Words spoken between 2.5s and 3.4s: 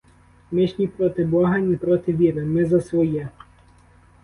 за своє.